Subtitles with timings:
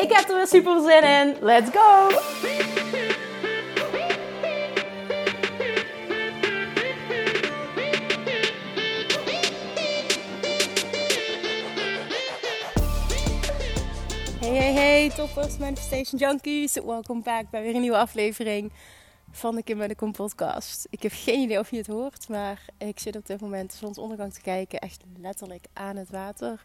[0.00, 1.36] Ik heb er weer super zin in.
[1.40, 2.08] Let's go!
[14.40, 16.74] Hey, hey, hey, toppers, Manifestation Junkies.
[16.74, 18.72] Welkom back bij weer een nieuwe aflevering
[19.30, 20.86] van de Kim bij de Kom podcast.
[20.90, 23.76] Ik heb geen idee of je het hoort, maar ik zit op dit moment de
[23.76, 24.78] zonsondergang te kijken.
[24.78, 26.64] Echt letterlijk aan het water.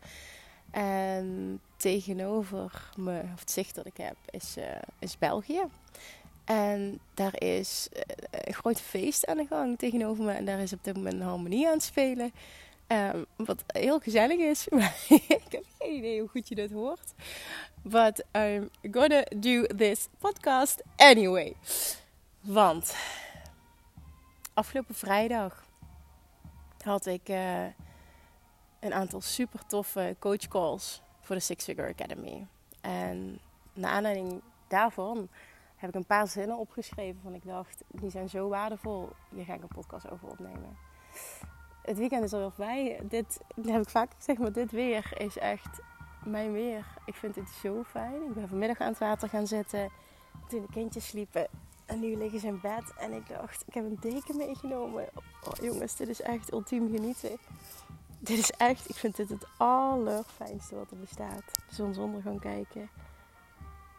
[0.75, 4.63] En tegenover me, of het zicht dat ik heb, is, uh,
[4.99, 5.61] is België.
[6.45, 10.31] En daar is uh, een groot feest aan de gang tegenover me.
[10.31, 12.31] En daar is op dit moment een harmonie aan het spelen.
[12.87, 14.67] Um, wat heel gezellig is.
[15.37, 17.13] Ik heb geen idee hoe goed je dit hoort.
[17.81, 21.55] But I'm gonna do this podcast anyway.
[22.41, 22.95] Want
[24.53, 25.65] afgelopen vrijdag
[26.83, 27.65] had ik uh,
[28.85, 32.47] een aantal super toffe coach calls voor de Six Figure Academy.
[32.81, 33.39] En
[33.73, 35.27] naar aanleiding daarvan
[35.75, 39.53] heb ik een paar zinnen opgeschreven van ik dacht, die zijn zo waardevol, hier ga
[39.53, 40.77] ik een podcast over opnemen.
[41.81, 42.99] Het weekend is alweer voorbij.
[43.03, 45.79] Dit heb ik vaak gezegd, maar dit weer is echt
[46.25, 46.85] mijn weer.
[47.05, 48.23] Ik vind het zo fijn.
[48.23, 49.89] Ik ben vanmiddag aan het water gaan zitten
[50.47, 51.47] toen de kindjes sliepen.
[51.85, 55.09] En nu liggen ze in bed en ik dacht, ik heb een deken meegenomen.
[55.43, 57.37] Oh, jongens, dit is echt ultiem genieten.
[58.29, 61.43] Dit is echt, ik vind dit het allerfijnste wat er bestaat.
[61.69, 62.89] De zonsondergang kijken.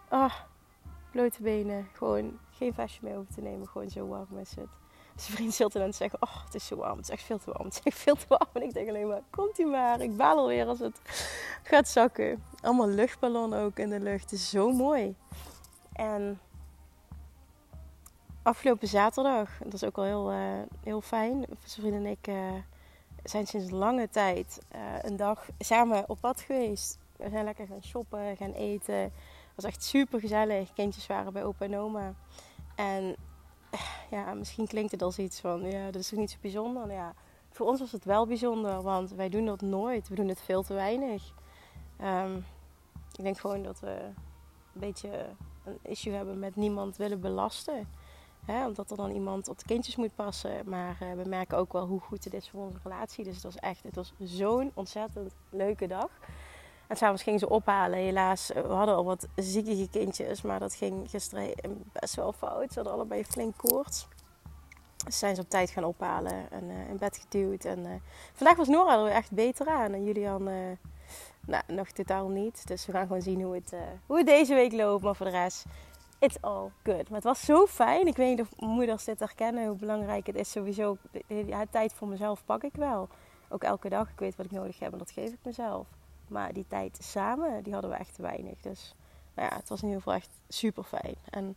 [0.09, 0.35] Ah,
[1.11, 1.89] blote benen.
[1.93, 3.69] Gewoon geen vestje meer hoeven te nemen.
[3.69, 4.69] Gewoon zo warm is het.
[5.17, 6.97] Zijn vriend zit en zeggen, oh, het is zo warm.
[6.97, 7.65] Het is echt veel te warm.
[7.65, 8.49] Het is echt veel te warm.
[8.53, 10.01] En ik denk alleen maar, komt ie maar.
[10.01, 11.01] Ik baal alweer als het
[11.63, 12.43] gaat zakken.
[12.63, 14.23] Allemaal luchtballonnen ook in de lucht.
[14.23, 15.17] Het is zo mooi.
[15.93, 16.41] En
[18.43, 21.45] afgelopen zaterdag, dat is ook wel heel, uh, heel fijn.
[21.65, 22.53] Zijn vriend en ik uh,
[23.31, 26.99] zijn sinds lange tijd uh, een dag samen op pad geweest.
[27.17, 28.95] We zijn lekker gaan shoppen, gaan eten.
[28.95, 30.73] Het was echt super gezellig.
[30.73, 32.15] Kindjes waren bij opa en oma.
[32.75, 33.17] En
[34.11, 36.93] ja, misschien klinkt het als iets van, ja, dat is toch niet zo bijzonder.
[36.93, 37.15] Ja,
[37.51, 40.09] voor ons was het wel bijzonder, want wij doen dat nooit.
[40.09, 41.33] We doen het veel te weinig.
[42.03, 42.45] Um,
[43.17, 44.01] ik denk gewoon dat we
[44.73, 45.27] een beetje
[45.65, 47.89] een issue hebben met niemand willen belasten.
[48.47, 50.63] Omdat er dan iemand op de kindjes moet passen.
[50.65, 53.25] Maar uh, we merken ook wel hoe goed het is voor onze relatie.
[53.25, 56.09] Dus het was echt, het was zo'n ontzettend leuke dag.
[56.87, 57.99] En s'avonds gingen ze ophalen.
[57.99, 60.43] Helaas, we hadden al wat ziekige kindjes.
[60.43, 61.55] Maar dat ging gisteren
[61.93, 62.69] best wel fout.
[62.69, 64.09] Ze hadden allebei flink koorts.
[65.05, 67.65] Dus zijn ze op tijd gaan ophalen en in bed geduwd.
[67.65, 68.03] En
[68.33, 69.93] vandaag was Nora er echt beter aan.
[69.93, 70.43] En Julian,
[71.47, 72.67] nou, nog totaal niet.
[72.67, 73.73] Dus we gaan gewoon zien hoe het,
[74.07, 75.03] hoe het deze week loopt.
[75.03, 75.65] Maar voor de rest,
[76.19, 77.09] it's all good.
[77.09, 78.07] Maar het was zo fijn.
[78.07, 80.97] Ik weet niet of moeders dit herkennen, hoe belangrijk het is sowieso.
[81.71, 83.09] Tijd voor mezelf pak ik wel.
[83.49, 84.11] Ook elke dag.
[84.11, 85.87] Ik weet wat ik nodig heb en dat geef ik mezelf.
[86.29, 88.61] Maar die tijd samen, die hadden we echt weinig.
[88.61, 88.95] Dus
[89.37, 91.15] nou ja, het was in ieder geval echt super fijn.
[91.31, 91.57] En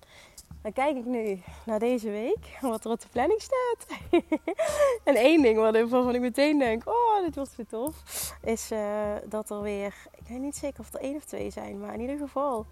[0.61, 3.99] dan kijk ik nu naar deze week, wat er op de planning staat.
[5.09, 8.03] en één ding waarvan ik meteen denk, oh, dit wordt weer tof.
[8.43, 11.79] Is uh, dat er weer, ik weet niet zeker of er één of twee zijn.
[11.79, 12.65] Maar in ieder geval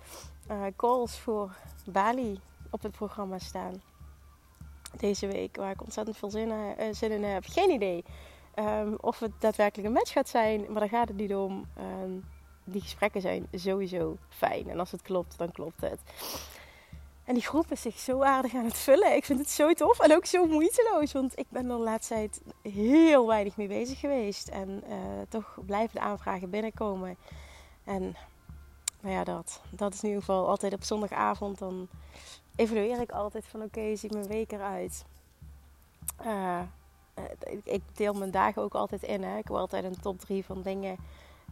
[0.52, 2.40] uh, calls voor Bali
[2.72, 3.82] op het programma staan.
[4.98, 7.44] Deze week, waar ik ontzettend veel zin, uh, zin in heb.
[7.46, 8.04] Geen idee.
[8.56, 11.66] Um, of het daadwerkelijk een match gaat zijn, maar daar gaat het niet om.
[12.04, 12.24] Um,
[12.70, 14.70] die gesprekken zijn sowieso fijn.
[14.70, 16.00] En als het klopt, dan klopt het.
[17.24, 19.16] En die groep is zich zo aardig aan het vullen.
[19.16, 21.12] Ik vind het zo tof en ook zo moeiteloos.
[21.12, 24.48] Want ik ben er de laatste tijd heel weinig mee bezig geweest.
[24.48, 24.96] En uh,
[25.30, 27.18] toch blijven de aanvragen binnenkomen.
[27.84, 28.16] En
[29.02, 29.62] nou ja, dat.
[29.70, 31.58] Dat is in ieder geval altijd op zondagavond.
[31.58, 31.88] Dan
[32.56, 35.06] evalueer ik altijd van oké, ziet mijn week eruit.
[36.26, 36.62] Uh,
[37.64, 39.24] ik deel mijn dagen ook altijd in.
[39.24, 39.38] Hè.
[39.38, 40.98] Ik wil altijd een top 3 van dingen.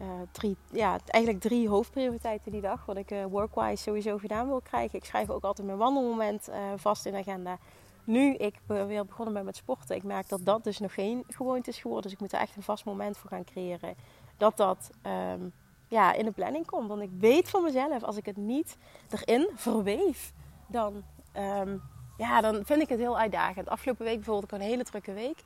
[0.01, 2.85] Uh, drie, ja, eigenlijk drie hoofdprioriteiten die dag.
[2.85, 4.99] Wat ik uh, workwise sowieso gedaan wil krijgen.
[4.99, 7.57] Ik schrijf ook altijd mijn wandelmoment uh, vast in de agenda.
[8.03, 9.95] Nu ik weer begonnen ben met sporten.
[9.95, 12.03] Ik merk dat dat dus nog geen gewoonte is geworden.
[12.03, 13.95] Dus ik moet er echt een vast moment voor gaan creëren.
[14.37, 14.89] Dat dat
[15.33, 15.53] um,
[15.87, 16.87] ja, in de planning komt.
[16.87, 18.77] Want ik weet van mezelf, als ik het niet
[19.09, 20.33] erin verweef,
[20.67, 21.03] dan
[21.37, 21.81] um,
[22.17, 23.69] ja, dan vind ik het heel uitdagend.
[23.69, 25.43] Afgelopen week bijvoorbeeld, ik een hele drukke week.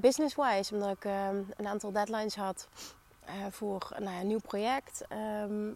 [0.00, 2.68] Business-wise, omdat ik uh, een aantal deadlines had.
[3.50, 5.72] Voor nou een nieuw project ehm,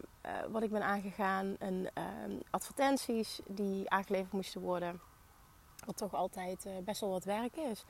[0.51, 1.57] wat ik ben aangegaan.
[1.59, 5.01] En ehm, advertenties die aangeleverd moesten worden.
[5.87, 7.85] Wat toch altijd best wel wat werk is.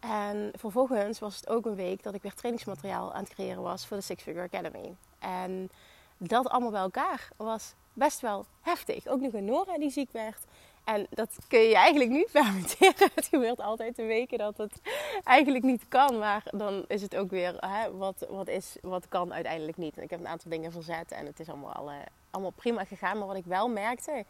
[0.00, 3.86] En vervolgens was het ook een week dat ik weer trainingsmateriaal aan het creëren was
[3.86, 4.96] voor de Six Figure Academy.
[5.18, 5.70] En
[6.16, 9.06] dat allemaal bij elkaar was best wel heftig.
[9.06, 10.44] Ook nog een Nora die ziek werd.
[10.84, 13.10] En dat kun je eigenlijk niet permitteren.
[13.14, 14.80] Het gebeurt altijd de weken dat het
[15.24, 16.18] eigenlijk niet kan.
[16.18, 19.96] Maar dan is het ook weer hè, wat, wat, is, wat kan uiteindelijk niet.
[19.96, 21.90] Ik heb een aantal dingen verzet en het is allemaal,
[22.30, 23.18] allemaal prima gegaan.
[23.18, 24.24] Maar wat ik wel merkte,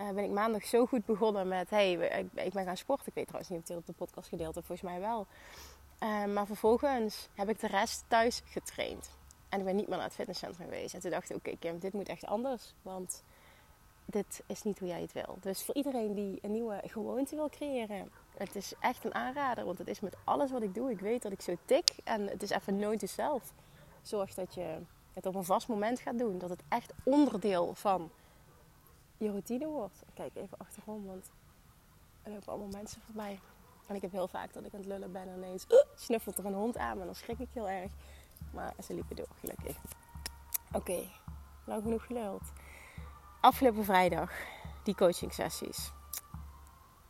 [0.00, 1.70] uh, ben ik maandag zo goed begonnen met...
[1.70, 3.06] hey, ik, ik, ben gaan sporten.
[3.06, 5.26] Ik weet trouwens niet of het op de podcast gedeeld heb, volgens mij wel.
[6.02, 9.18] Uh, maar vervolgens heb ik de rest thuis getraind.
[9.50, 10.94] En ik ben niet meer naar het fitnesscentrum geweest.
[10.94, 12.74] En toen dacht ik, oké Kim, dit moet echt anders.
[12.82, 13.22] Want
[14.04, 15.38] dit is niet hoe jij het wil.
[15.40, 19.64] Dus voor iedereen die een nieuwe gewoonte wil creëren, het is echt een aanrader.
[19.64, 20.90] Want het is met alles wat ik doe.
[20.90, 21.88] Ik weet dat ik zo tik.
[22.04, 23.52] En het is even nooit zelf.
[24.02, 24.78] Zorg dat je
[25.12, 26.38] het op een vast moment gaat doen.
[26.38, 28.10] Dat het echt onderdeel van
[29.16, 30.02] je routine wordt.
[30.14, 31.30] Kijk even achterom, want
[32.22, 33.38] er lopen allemaal mensen voorbij.
[33.86, 36.44] En ik heb heel vaak dat ik aan het lullen ben en ineens snuffelt er
[36.44, 37.00] een hond aan.
[37.00, 37.92] En dan schrik ik heel erg.
[38.52, 39.76] Maar ze liepen door, gelukkig.
[40.72, 41.02] Oké,
[41.66, 42.42] nou genoeg geluld.
[43.40, 44.32] Afgelopen vrijdag,
[44.82, 45.92] die coaching sessies.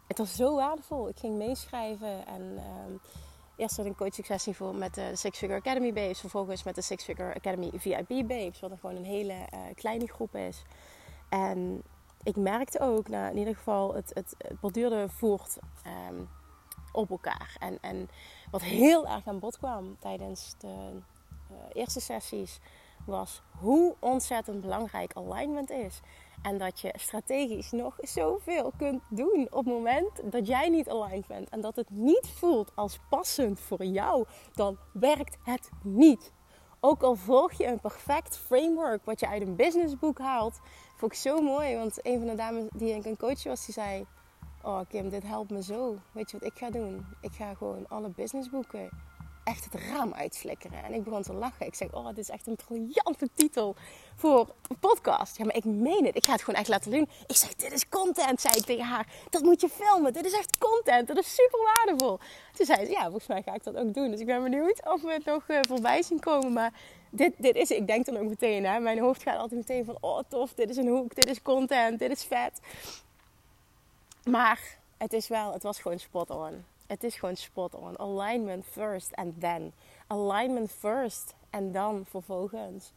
[0.07, 1.09] Het was zo waardevol.
[1.09, 2.99] Ik ging meeschrijven en uh,
[3.57, 6.21] eerst had een coaching sessie voor met de Six Figure Academy Babes.
[6.21, 8.61] Vervolgens met de Six Figure Academy VIP Babes.
[8.61, 10.63] Wat er gewoon een hele uh, kleine groep is.
[11.29, 11.83] En
[12.23, 15.59] ik merkte ook, nou, in ieder geval, het, het, het borduurde voort
[16.09, 16.29] um,
[16.93, 17.57] op elkaar.
[17.59, 18.09] En, en
[18.51, 21.01] wat heel erg aan bod kwam tijdens de
[21.73, 22.61] eerste sessies
[23.07, 26.01] was hoe ontzettend belangrijk alignment is.
[26.43, 31.27] En dat je strategisch nog zoveel kunt doen op het moment dat jij niet aligned
[31.27, 31.49] bent.
[31.49, 36.33] En dat het niet voelt als passend voor jou, dan werkt het niet.
[36.81, 40.61] Ook al volg je een perfect framework wat je uit een businessboek haalt.
[40.97, 43.75] Vond ik zo mooi, want een van de dames die ik een coach was, die
[43.75, 44.07] zei...
[44.63, 45.97] Oh Kim, dit helpt me zo.
[46.13, 47.07] Weet je wat ik ga doen?
[47.21, 48.91] Ik ga gewoon alle businessboeken
[49.51, 50.85] echt het raam uitflikkeren.
[50.85, 51.67] En ik begon te lachen.
[51.67, 53.77] Ik zeg, oh, dit is echt een briljante titel
[54.17, 55.37] voor een podcast.
[55.37, 56.17] Ja, maar ik meen het.
[56.17, 57.09] Ik ga het gewoon echt laten doen.
[57.27, 59.07] Ik zeg, dit is content, zei ik tegen haar.
[59.31, 60.13] Dat moet je filmen.
[60.13, 61.09] Dit is echt content.
[61.09, 62.19] Dat is super waardevol.
[62.57, 64.11] Toen zei ze, ja, volgens mij ga ik dat ook doen.
[64.11, 66.53] Dus ik ben benieuwd of we het nog uh, voorbij zien komen.
[66.53, 66.73] Maar
[67.11, 68.81] dit, dit is, ik denk dan ook meteen, hè.
[68.81, 70.55] Mijn hoofd gaat altijd meteen van, oh, tof.
[70.55, 71.15] Dit is een hoek.
[71.15, 71.99] Dit is content.
[71.99, 72.61] Dit is vet.
[74.25, 76.65] Maar het is wel, het was gewoon spot on.
[76.91, 77.99] Het is gewoon spot on.
[77.99, 79.73] Alignment first and then.
[80.07, 82.93] Alignment first en dan vervolgens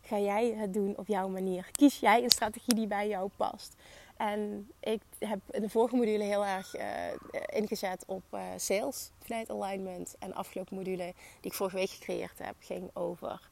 [0.00, 1.68] ga jij het doen op jouw manier.
[1.72, 3.74] Kies jij een strategie die bij jou past.
[4.16, 6.82] En ik heb in de vorige module heel erg uh,
[7.46, 10.16] ingezet op uh, sales vanuit alignment.
[10.18, 13.50] En de afgelopen module die ik vorige week gecreëerd heb, ging over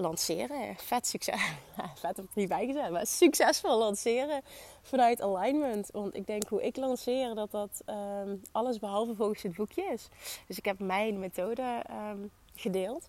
[0.00, 0.76] lanceren.
[0.76, 1.40] Vet succes.
[2.00, 4.42] vet heb ik niet bijgezet, maar succesvol lanceren
[4.82, 5.88] vanuit alignment.
[5.92, 10.08] Want ik denk hoe ik lanceer, dat dat um, alles behalve volgens het boekje is.
[10.46, 13.08] Dus ik heb mijn methode um, gedeeld.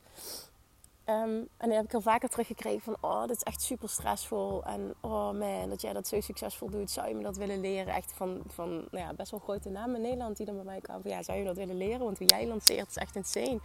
[1.12, 4.64] Um, en die heb ik al vaker teruggekregen van, oh, dit is echt super stressvol.
[4.64, 7.94] En oh man, dat jij dat zo succesvol doet, zou je me dat willen leren?
[7.94, 10.82] Echt van, van nou ja, best wel grote namen in Nederland die dan bij mij
[10.82, 11.10] kwamen.
[11.10, 12.00] Ja, zou je dat willen leren?
[12.00, 13.60] Want hoe jij lanceert is echt insane.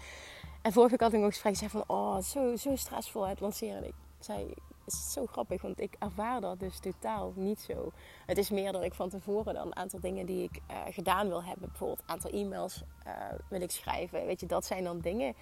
[0.62, 3.84] En vorige week had ik nog gesprek gezegd van, oh, zo, zo stressvol het lanceren.
[3.84, 4.54] ik zei,
[4.86, 7.92] is zo grappig, want ik ervaar dat dus totaal niet zo.
[8.26, 11.28] Het is meer dat ik van tevoren dan een aantal dingen die ik uh, gedaan
[11.28, 11.68] wil hebben.
[11.68, 13.12] Bijvoorbeeld een aantal e-mails uh,
[13.48, 14.26] wil ik schrijven.
[14.26, 15.34] Weet je, dat zijn dan dingen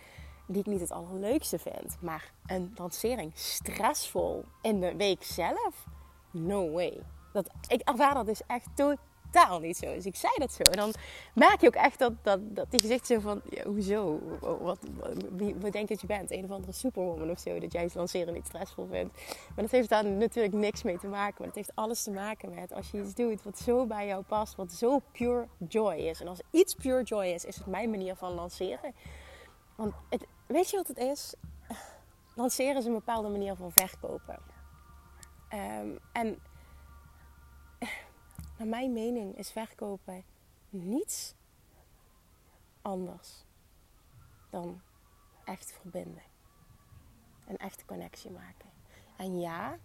[0.47, 1.97] die ik niet het allerleukste vind.
[2.01, 5.87] Maar een lancering stressvol in de week zelf?
[6.31, 7.01] No way.
[7.33, 9.95] Dat, ik ervaar dat dus echt totaal niet zo.
[9.95, 10.63] Dus ik zei dat zo.
[10.63, 10.93] En dan
[11.35, 13.41] merk je ook echt dat, dat, dat die gezicht zo van...
[13.51, 14.21] Ja, hoezo?
[14.41, 14.79] Wat,
[15.37, 16.31] wie, wat denk dat je bent?
[16.31, 17.59] Een of andere superwoman of zo.
[17.59, 19.15] Dat jij het lanceren niet stressvol vindt.
[19.27, 21.35] Maar dat heeft daar natuurlijk niks mee te maken.
[21.39, 24.23] Maar het heeft alles te maken met als je iets doet wat zo bij jou
[24.23, 24.55] past.
[24.55, 26.21] Wat zo pure joy is.
[26.21, 28.95] En als iets pure joy is, is het mijn manier van lanceren.
[29.77, 31.35] Want het, weet je wat het is?
[32.35, 34.39] Lanceren is een bepaalde manier van verkopen.
[35.53, 36.43] Um, en
[38.59, 40.25] naar mijn mening is verkopen
[40.71, 41.35] niets
[42.83, 43.45] anders
[44.51, 44.81] dan
[45.45, 46.23] echt verbinden.
[47.47, 48.71] Een echte connectie maken.
[49.17, 49.79] En ja,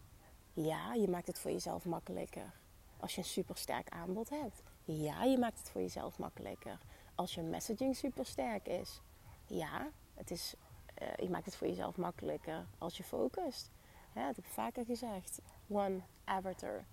[0.54, 2.54] ja, je maakt het voor jezelf makkelijker
[2.98, 4.64] als je een supersterk aanbod hebt.
[4.84, 6.78] Ja, je maakt het voor jezelf makkelijker
[7.16, 9.02] als je messaging supersterk is
[9.50, 10.54] ja, het is,
[11.02, 13.72] uh, je maakt het voor jezelf makkelijker als je focust.
[14.14, 15.40] Ja, dat heb ik vaker gezegd.
[15.68, 16.84] One avatar,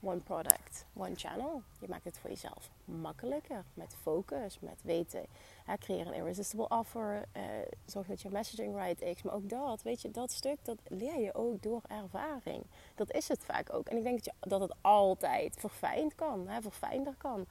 [0.00, 0.86] one product.
[0.96, 1.62] one channel.
[1.80, 3.64] Je maakt het voor jezelf makkelijker.
[3.74, 5.26] Met focus, met weten.
[5.64, 7.24] Hè, creëer een irresistible offer.
[7.36, 7.42] Uh,
[7.86, 9.22] zorg dat je messaging right is.
[9.22, 12.64] Maar ook dat, weet je, dat stuk, dat leer je ook door ervaring.
[12.94, 13.88] Dat is het vaak ook.
[13.88, 16.48] En ik denk dat, je, dat het altijd verfijnd kan.
[16.48, 17.46] Hè, verfijnder kan.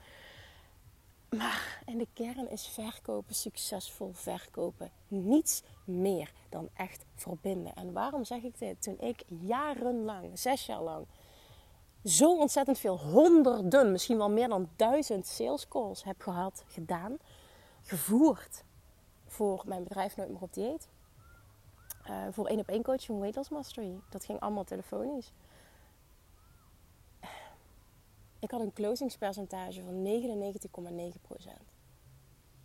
[1.30, 7.76] Maar in de kern is verkopen, succesvol verkopen, niets meer dan echt verbinden.
[7.76, 8.82] En waarom zeg ik dit?
[8.82, 11.06] Toen ik jarenlang, zes jaar lang,
[12.04, 17.18] zo ontzettend veel, honderden, misschien wel meer dan duizend sales calls heb gehad, gedaan,
[17.84, 18.64] gevoerd
[19.26, 20.88] voor mijn bedrijf Nooit meer op dieet.
[22.10, 24.00] Uh, voor één op één coaching, Weight Loss Mastery.
[24.10, 25.32] Dat ging allemaal telefonisch.
[28.40, 31.76] Ik had een closingspercentage van 99,9%.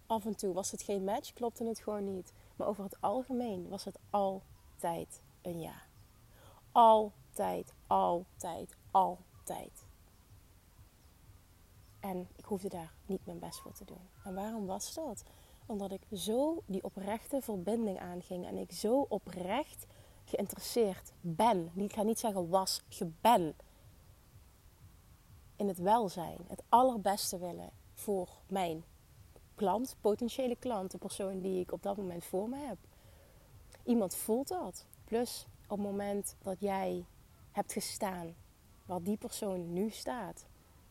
[0.07, 2.33] Af en toe was het geen match, klopte het gewoon niet.
[2.57, 5.83] Maar over het algemeen was het altijd een ja.
[6.73, 9.85] Altijd, altijd, altijd.
[12.01, 14.09] En ik hoefde daar niet mijn best voor te doen.
[14.25, 15.23] En waarom was dat?
[15.67, 19.87] Omdat ik zo die oprechte verbinding aanging en ik zo oprecht
[20.25, 21.71] geïnteresseerd ben.
[21.75, 23.55] Ik ga niet zeggen was, je ben
[25.63, 28.85] in het welzijn, het allerbeste willen voor mijn
[29.55, 32.77] klant, potentiële klant, de persoon die ik op dat moment voor me heb.
[33.85, 34.87] Iemand voelt dat.
[35.05, 37.05] Plus op het moment dat jij
[37.53, 38.35] hebt gestaan
[38.87, 40.45] waar die persoon nu staat.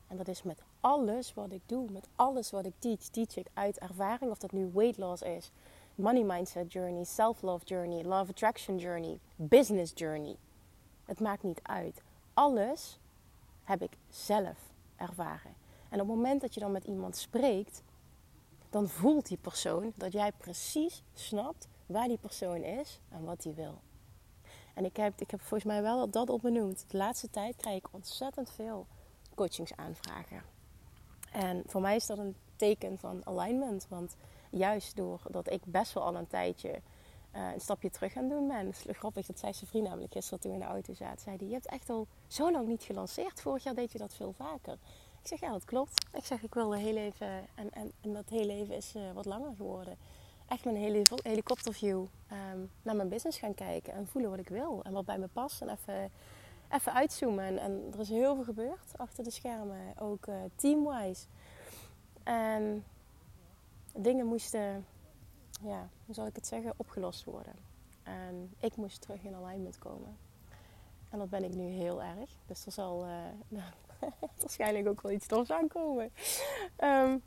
[0.07, 3.47] En dat is met alles wat ik doe, met alles wat ik teach, teach ik
[3.53, 4.31] uit ervaring.
[4.31, 5.51] Of dat nu weight loss is,
[5.95, 10.35] money mindset journey, self-love journey, love attraction journey, business journey.
[11.05, 12.01] Het maakt niet uit.
[12.33, 12.99] Alles
[13.71, 14.57] heb ik zelf
[14.95, 15.55] ervaren.
[15.89, 17.83] En op het moment dat je dan met iemand spreekt,
[18.69, 23.53] dan voelt die persoon dat jij precies snapt waar die persoon is en wat hij
[23.53, 23.81] wil.
[24.73, 26.85] En ik heb, ik heb volgens mij wel dat op benoemd.
[26.87, 28.87] De laatste tijd krijg ik ontzettend veel
[29.35, 30.41] coachingsaanvragen.
[31.31, 33.87] En voor mij is dat een teken van alignment.
[33.89, 34.15] Want
[34.49, 36.81] juist doordat ik best wel al een tijdje
[37.35, 38.65] uh, een stapje terug gaan doen ben.
[38.65, 41.19] Het is grappig, dat zei zijn vriend namelijk gisteren toen in de auto zaten.
[41.19, 43.41] Zei die, je hebt echt al zo lang niet gelanceerd.
[43.41, 44.77] Vorig jaar deed je dat veel vaker.
[45.21, 46.05] Ik zeg, ja dat klopt.
[46.13, 49.25] Ik zeg, ik wilde heel even, en, en, en dat heel even is uh, wat
[49.25, 49.97] langer geworden.
[50.47, 53.93] Echt een hele helikopterview um, naar mijn business gaan kijken.
[53.93, 54.79] En voelen wat ik wil.
[54.83, 55.61] En wat bij me past.
[55.61, 56.11] En even,
[56.69, 57.45] even uitzoomen.
[57.45, 59.93] En, en er is heel veel gebeurd achter de schermen.
[59.99, 61.25] Ook uh, teamwise.
[62.23, 62.83] En
[63.95, 64.85] dingen moesten
[65.61, 67.55] ja, zal ik het zeggen, opgelost worden.
[68.03, 70.17] En ik moest terug in alignment komen.
[71.09, 72.29] En dat ben ik nu heel erg.
[72.45, 73.13] Dus er zal uh,
[73.47, 73.71] nou,
[74.39, 76.11] waarschijnlijk ook wel iets tofs aankomen.
[76.83, 77.21] Um,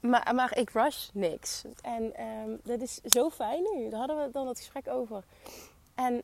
[0.00, 1.64] maar, ik rush niks.
[1.82, 3.88] En um, dat is zo fijn nu.
[3.88, 5.24] Daar hadden we dan het gesprek over.
[5.94, 6.22] En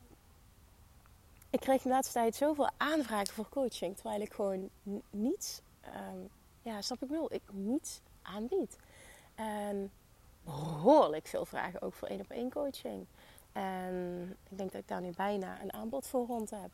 [1.49, 3.95] ik kreeg de laatste tijd zoveel aanvragen voor coaching.
[3.95, 4.69] Terwijl ik gewoon
[5.09, 6.29] niets, um,
[6.61, 8.77] ja, snap ik wel, ik niets aanbied.
[9.35, 9.91] En
[10.43, 13.05] behoorlijk veel vragen ook voor één op één coaching.
[13.51, 16.69] En ik denk dat ik daar nu bijna een aanbod voor rond heb.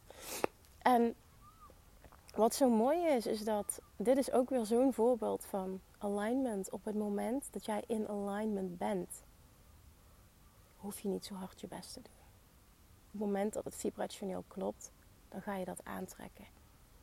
[0.78, 1.16] En
[2.36, 6.70] wat zo mooi is, is dat dit is ook weer zo'n voorbeeld van alignment.
[6.70, 9.24] Op het moment dat jij in alignment bent,
[10.78, 12.12] hoef je niet zo hard je best te doen.
[13.06, 14.92] Op het moment dat het vibrationeel klopt,
[15.30, 16.59] dan ga je dat aantrekken.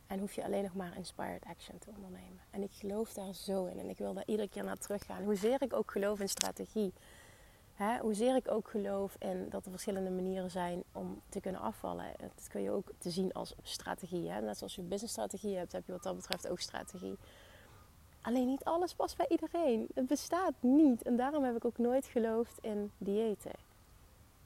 [0.06, 2.40] En hoef je alleen nog maar inspired action te ondernemen.
[2.50, 3.78] En ik geloof daar zo in.
[3.78, 5.24] En ik wil daar iedere keer naar teruggaan.
[5.24, 6.92] Hoezeer ik ook geloof in strategie.
[7.74, 12.06] Hè, hoezeer ik ook geloof in dat er verschillende manieren zijn om te kunnen afvallen.
[12.18, 14.30] Dat kun je ook te zien als strategie.
[14.30, 14.40] Hè?
[14.40, 17.18] Net zoals je businessstrategie hebt, heb je wat dat betreft ook strategie.
[18.20, 19.88] Alleen niet alles past bij iedereen.
[19.94, 21.02] Het bestaat niet.
[21.02, 23.52] En daarom heb ik ook nooit geloofd in diëten.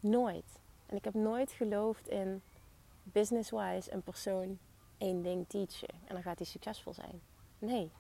[0.00, 0.58] Nooit.
[0.86, 2.42] En ik heb nooit geloofd in
[3.02, 4.58] business-wise een persoon
[5.00, 7.20] één ding teachen en dan gaat hij succesvol zijn.
[7.58, 7.90] Nee.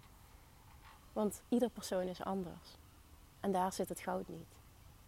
[1.12, 2.76] Want ieder persoon is anders.
[3.40, 4.58] En daar zit het goud niet.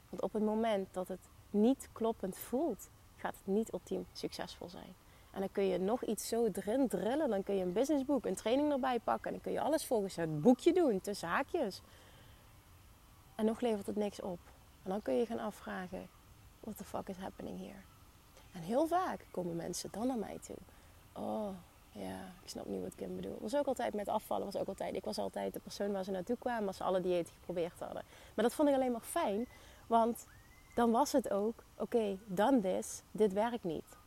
[0.09, 4.95] Want op het moment dat het niet kloppend voelt, gaat het niet ultiem succesvol zijn.
[5.31, 7.31] En dan kun je nog iets zo erin drillen.
[7.31, 9.27] Dan kun je een businessboek, een training erbij pakken.
[9.27, 11.81] En dan kun je alles volgens het boekje doen, tussen haakjes.
[13.35, 14.39] En nog levert het niks op.
[14.83, 16.09] En dan kun je gaan afvragen,
[16.61, 17.81] what the fuck is happening here?
[18.53, 20.57] En heel vaak komen mensen dan naar mij toe.
[21.13, 21.49] Oh,
[21.93, 23.41] ja, ik snap niet wat Kim bedoelt.
[23.41, 24.95] Was ook altijd met afvallen, was ook altijd.
[24.97, 28.03] Ik was altijd de persoon waar ze naartoe kwamen als ze alle diëten geprobeerd hadden.
[28.35, 29.47] Maar dat vond ik alleen maar fijn,
[29.87, 30.27] want
[30.75, 34.01] dan was het ook: oké, dan dit, dit werkt niet.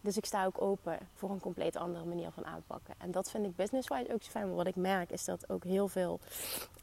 [0.00, 2.94] Dus ik sta ook open voor een compleet andere manier van aanpakken.
[2.98, 4.46] En dat vind ik business-wise ook zo fijn.
[4.46, 6.20] Maar wat ik merk is dat ook heel veel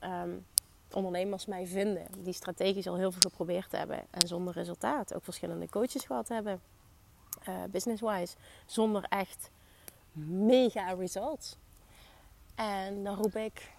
[0.03, 0.45] um,
[0.91, 2.05] ondernemers mij vinden.
[2.17, 3.97] Die strategisch al heel veel geprobeerd hebben.
[4.09, 5.13] En zonder resultaat.
[5.13, 6.61] Ook verschillende coaches gehad hebben.
[7.49, 8.35] Uh, business-wise.
[8.65, 9.49] Zonder echt
[10.11, 11.57] mega results.
[12.55, 13.71] En dan roep ik,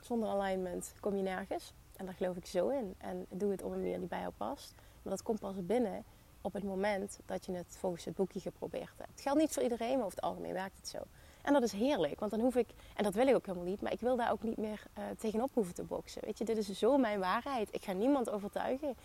[0.00, 1.72] zonder alignment kom je nergens.
[1.96, 2.94] En daar geloof ik zo in.
[2.98, 4.74] En doe het op een manier die bij jou past.
[5.02, 6.04] Maar dat komt pas binnen
[6.40, 9.10] op het moment dat je het volgens het boekje geprobeerd hebt.
[9.10, 10.98] Het geldt niet voor iedereen, maar over het algemeen werkt het zo.
[11.42, 13.80] En dat is heerlijk, want dan hoef ik, en dat wil ik ook helemaal niet,
[13.80, 16.22] maar ik wil daar ook niet meer uh, tegenop hoeven te boksen.
[16.24, 17.74] Weet je, dit is zo mijn waarheid.
[17.74, 18.96] Ik ga niemand overtuigen.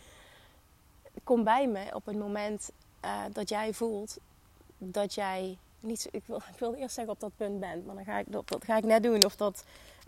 [1.23, 2.71] Kom bij me op het moment
[3.05, 4.17] uh, dat jij voelt
[4.77, 8.03] dat jij niet, ik, wil, ik wil eerst zeggen op dat punt bent, maar dan
[8.03, 9.63] ga ik, dat, ga ik net doen of dat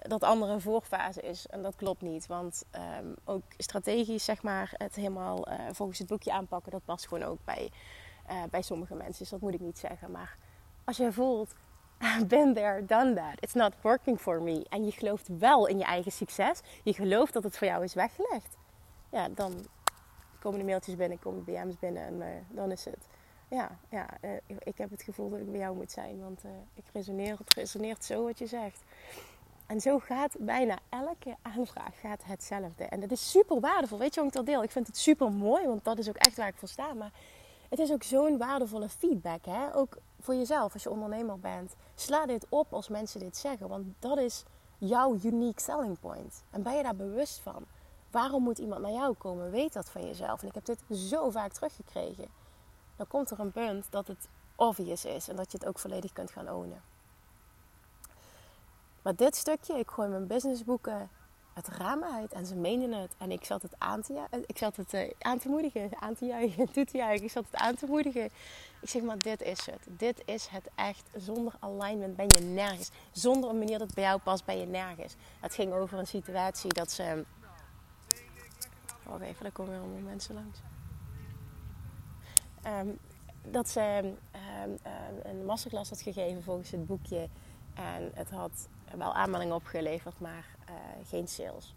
[0.07, 1.47] dat andere voorfase is.
[1.47, 2.63] En dat klopt niet, want
[3.01, 7.23] um, ook strategisch zeg maar het helemaal uh, volgens het boekje aanpakken, dat past gewoon
[7.23, 7.71] ook bij,
[8.29, 9.17] uh, bij sommige mensen.
[9.17, 10.11] Dus dat moet ik niet zeggen.
[10.11, 10.37] Maar
[10.83, 11.53] als je voelt,
[12.27, 14.65] been there, done that, it's not working for me.
[14.69, 17.93] En je gelooft wel in je eigen succes, je gelooft dat het voor jou is
[17.93, 18.57] weggelegd.
[19.11, 19.65] Ja, dan
[20.39, 23.07] komen de mailtjes binnen, komen de BM's binnen en uh, dan is het
[23.49, 26.19] ja, ja uh, ik heb het gevoel dat ik bij jou moet zijn.
[26.19, 28.83] Want uh, ik resoneer, het resoneert zo wat je zegt.
[29.65, 32.83] En zo gaat bijna elke aanvraag gaat hetzelfde.
[32.83, 33.97] En dat is super waardevol.
[33.97, 34.63] Weet je waarom ik dat deel?
[34.63, 36.93] Ik vind het super mooi, want dat is ook echt waar ik voor sta.
[36.93, 37.11] Maar
[37.69, 39.45] het is ook zo'n waardevolle feedback.
[39.45, 39.75] Hè?
[39.75, 41.75] Ook voor jezelf als je ondernemer bent.
[41.95, 43.67] Sla dit op als mensen dit zeggen.
[43.67, 44.43] Want dat is
[44.77, 46.43] jouw unique selling point.
[46.49, 47.65] En ben je daar bewust van?
[48.11, 49.51] Waarom moet iemand naar jou komen?
[49.51, 50.41] Weet dat van jezelf.
[50.41, 52.27] En ik heb dit zo vaak teruggekregen
[52.99, 56.13] dan komt er een punt dat het obvious is en dat je het ook volledig
[56.13, 56.81] kunt gaan ownen.
[59.01, 61.09] Maar dit stukje, ik gooi mijn businessboeken
[61.53, 63.15] het raam uit en ze menen het.
[63.17, 66.25] En ik zat het aan te, ik zat het, uh, aan te moedigen, aan te
[66.25, 67.25] juichen, toe te juichen.
[67.25, 68.25] Ik zat het aan te moedigen.
[68.81, 69.87] Ik zeg maar, dit is het.
[69.87, 71.09] Dit is het echt.
[71.15, 72.91] Zonder alignment ben je nergens.
[73.11, 75.15] Zonder een manier dat bij jou past, ben je nergens.
[75.39, 77.25] Het ging over een situatie dat ze...
[79.03, 80.59] Wacht even, daar komen weer allemaal mensen langs.
[82.67, 82.99] Um,
[83.43, 84.13] dat ze
[84.63, 84.77] um,
[85.23, 87.29] een masterclass had gegeven volgens het boekje.
[87.73, 90.75] En het had wel aanmeldingen opgeleverd, maar uh,
[91.07, 91.75] geen sales.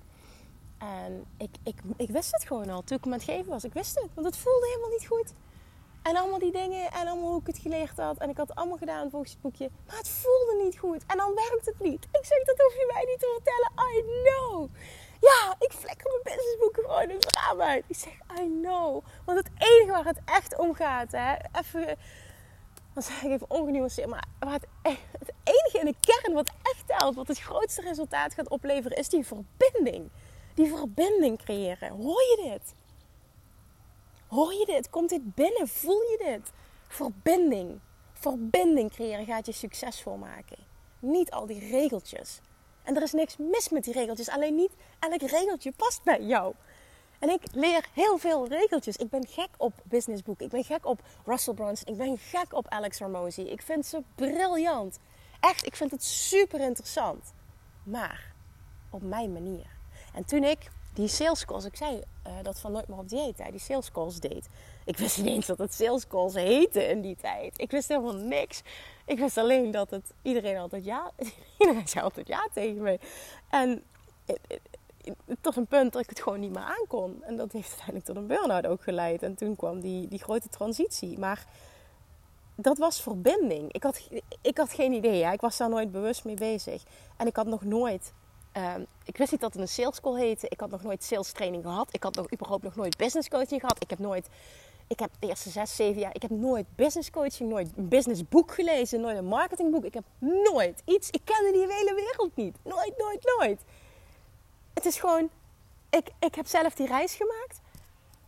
[0.79, 3.65] En ik, ik, ik wist het gewoon al toen ik hem aan het geven was.
[3.65, 5.33] Ik wist het, want het voelde helemaal niet goed.
[6.03, 8.19] En allemaal die dingen en allemaal hoe ik het geleerd had.
[8.19, 9.71] En ik had het allemaal gedaan volgens het boekje.
[9.87, 11.05] Maar het voelde niet goed.
[11.07, 12.05] En dan werkt het niet.
[12.05, 13.71] Ik zeg, dat hoef je mij niet te vertellen.
[13.91, 14.71] I know.
[15.23, 17.85] Ja, ik flikker mijn businessboeken gewoon het raam uit.
[17.87, 19.05] Ik zeg, I know.
[19.25, 21.97] Want het enige waar het echt om gaat, hè, even,
[22.95, 24.67] dan zeg ik even ongenuanceerd, maar het,
[25.19, 29.09] het enige in de kern wat echt telt, wat het grootste resultaat gaat opleveren, is
[29.09, 30.11] die verbinding.
[30.55, 31.91] Die verbinding creëren.
[31.91, 32.75] Hoor je dit?
[34.27, 34.91] Hoor je dit?
[34.91, 35.69] Komt dit binnen?
[35.69, 36.53] Voel je dit?
[36.89, 37.81] Verbinding.
[38.13, 40.59] Verbinding creëren gaat je succesvol maken.
[40.99, 42.41] Niet al die regeltjes.
[42.83, 44.29] En er is niks mis met die regeltjes.
[44.29, 46.55] Alleen niet elk regeltje past bij jou.
[47.19, 48.97] En ik leer heel veel regeltjes.
[48.97, 50.45] Ik ben gek op businessboeken.
[50.45, 51.93] Ik ben gek op Russell Brunson.
[51.93, 53.41] Ik ben gek op Alex Hormozy.
[53.41, 54.99] Ik vind ze briljant.
[55.41, 57.33] Echt, ik vind het super interessant.
[57.83, 58.33] Maar
[58.91, 59.67] op mijn manier.
[60.15, 60.59] En toen ik
[60.95, 64.21] die sales calls, ik zei uh, dat van nooit meer op dieet, die sales calls
[64.21, 64.49] deed.
[64.85, 67.59] Ik wist niet eens dat het sales calls heette in die tijd.
[67.61, 68.63] Ik wist helemaal niks.
[69.07, 71.11] Ik wist alleen dat het iedereen altijd ja,
[71.59, 72.99] iedereen zei altijd ja tegen me.
[73.51, 73.83] En
[75.41, 77.23] tot een punt dat ik het gewoon niet meer aankon.
[77.25, 79.23] En dat heeft uiteindelijk tot een burn-out ook geleid.
[79.23, 81.19] En toen kwam die, die grote transitie.
[81.19, 81.45] Maar
[82.55, 83.73] dat was verbinding.
[83.73, 84.09] Ik had,
[84.41, 85.33] ik had geen idee.
[85.33, 86.83] Ik was daar nooit bewust mee bezig.
[87.17, 88.13] En ik had nog nooit
[88.57, 90.49] Um, ik wist niet dat het een sales call heette.
[90.49, 91.89] Ik had nog nooit sales training gehad.
[91.91, 93.83] Ik had nog überhaupt nog nooit business coaching gehad.
[93.83, 94.29] Ik heb nooit,
[94.87, 98.29] ik heb de eerste zes, zeven jaar, ik heb nooit business coaching, nooit een business
[98.29, 99.85] boek gelezen, nooit een marketingboek.
[99.85, 100.05] Ik heb
[100.53, 101.11] nooit iets.
[101.11, 102.57] Ik kende die hele wereld niet.
[102.63, 103.61] Nooit, nooit, nooit.
[104.75, 105.31] Het is gewoon,
[105.91, 107.62] ik, ik heb zelf die reis gemaakt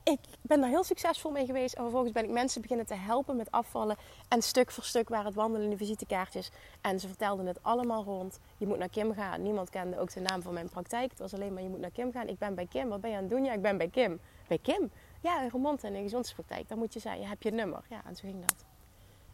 [0.04, 1.74] ik ben daar heel succesvol mee geweest.
[1.74, 3.96] En vervolgens ben ik mensen beginnen te helpen met afvallen.
[4.28, 6.50] En stuk voor stuk waren het wandelen in de visitekaartjes.
[6.80, 8.40] En ze vertelden het allemaal rond.
[8.56, 9.42] Je moet naar Kim gaan.
[9.42, 11.10] Niemand kende ook de naam van mijn praktijk.
[11.10, 12.28] Het was alleen maar je moet naar Kim gaan.
[12.28, 12.88] Ik ben bij Kim.
[12.88, 13.44] Wat ben je aan het doen?
[13.44, 14.20] Ja, ik ben bij Kim.
[14.46, 14.90] Bij Kim?
[15.20, 16.68] Ja, een Remont en een gezondheidspraktijk.
[16.68, 17.84] Dan moet je zeggen, je hebt je nummer.
[17.88, 18.64] Ja, en zo ging dat.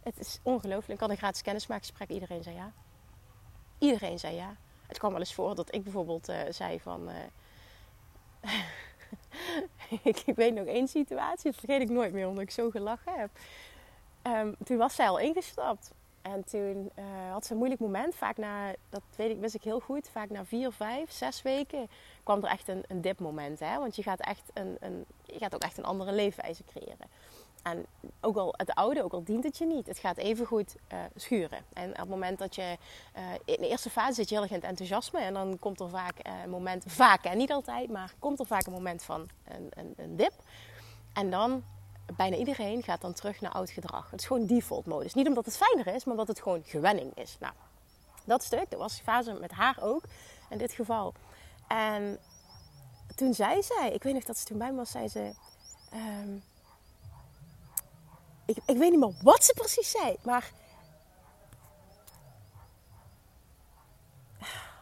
[0.03, 0.93] Het is ongelooflijk.
[0.93, 2.09] Ik had een gratis kennismaakgesprek.
[2.09, 2.73] Iedereen zei ja.
[3.79, 4.57] Iedereen zei ja.
[4.87, 7.09] Het kwam wel eens voor dat ik bijvoorbeeld uh, zei van...
[7.09, 7.15] Uh,
[10.03, 13.13] ik, ik, weet nog één situatie, dat vergeet ik nooit meer, omdat ik zo gelachen
[13.13, 13.31] heb.
[14.23, 15.91] Um, toen was zij al ingestapt.
[16.23, 18.15] En toen uh, had ze een moeilijk moment.
[18.15, 21.89] Vaak na, dat weet ik, wist ik heel goed, vaak na vier, vijf, zes weken
[22.23, 23.59] kwam er echt een, een dipmoment.
[23.59, 23.79] Hè?
[23.79, 27.09] Want je gaat, echt een, een, je gaat ook echt een andere leefwijze creëren.
[27.63, 27.87] En
[28.21, 30.99] ook al het oude, ook al dient het je niet, het gaat even goed uh,
[31.17, 31.65] schuren.
[31.73, 32.77] En op het moment dat je
[33.17, 35.21] uh, in de eerste fase zit je heel erg in het enthousiasme.
[35.21, 38.67] En dan komt er vaak een moment, vaak en niet altijd, maar komt er vaak
[38.67, 40.33] een moment van een, een, een dip.
[41.13, 41.63] En dan
[42.17, 44.11] bijna iedereen gaat dan terug naar oud gedrag.
[44.11, 45.15] Het is gewoon default modus.
[45.15, 47.37] Niet omdat het fijner is, maar omdat het gewoon gewenning is.
[47.41, 47.53] Nou,
[48.25, 50.03] Dat stuk, dat was de fase met haar ook,
[50.51, 51.15] in dit geval.
[51.69, 52.19] En
[53.17, 55.33] toen zei zij, ik weet niet dat ze toen bij me was, zei ze...
[55.91, 56.39] ehm,
[58.51, 60.53] ik, ik weet niet meer wat ze precies zei, maar...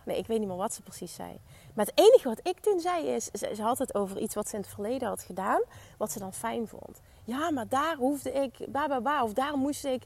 [0.05, 1.41] Nee, ik weet niet meer wat ze precies zei.
[1.75, 4.55] Maar het enige wat ik toen zei is, ze, had het over iets wat ze
[4.55, 5.63] in het verleden had gedaan,
[5.99, 7.01] wat ze dan fijn vond.
[7.25, 10.03] Ja, maar daar hoefde ik, ba, ba, ba, of daar moest ik.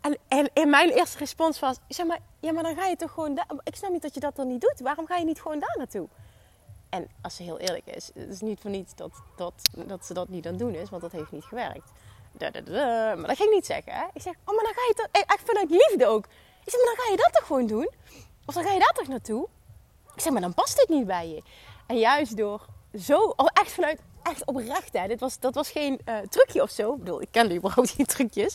[0.00, 3.10] En, en, en mijn eerste respons was, zeg maar, ja, maar dan ga je toch
[3.10, 4.80] gewoon, daar, ik snap niet dat je dat dan niet doet.
[4.80, 6.08] Waarom ga je niet gewoon daar naartoe?
[6.88, 9.54] En als ze heel eerlijk is, het is niet voor niets dat, dat,
[9.86, 11.90] dat ze dat niet aan het doen is, want dat heeft niet gewerkt.
[12.38, 14.04] Maar dat ging ik niet zeggen, hè?
[14.12, 16.26] Ik zeg, oh, maar dan ga je toch, echt vanuit liefde ook.
[16.64, 17.90] Ik zeg, maar dan ga je dat toch gewoon doen?
[18.46, 19.48] Of dan ga je daar toch naartoe?
[20.14, 21.42] Ik zeg, maar dan past dit niet bij je.
[21.86, 22.66] En juist door
[22.98, 25.06] zo, oh, echt vanuit, echt oprecht, hè.
[25.06, 26.92] Dit was, dat was geen uh, trucje of zo.
[26.92, 28.54] Ik bedoel, ik kende überhaupt geen trucjes.